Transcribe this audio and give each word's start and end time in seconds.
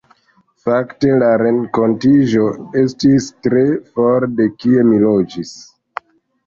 Fakte 0.61 1.11
la 1.23 1.27
renkontiĝo 1.41 2.47
estis 2.83 3.29
tre 3.45 3.65
for 3.93 4.29
de 4.41 4.51
kie 4.59 4.89
mi 4.91 5.01
loĝis. 5.09 5.55